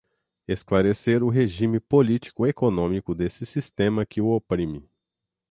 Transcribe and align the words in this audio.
esclarecer 0.47 1.21
o 1.21 1.29
regime 1.29 1.79
político-econômico 1.79 3.13
desse 3.13 3.45
sistema 3.45 4.03
que 4.03 4.19
o 4.19 4.31
oprime 4.31 4.89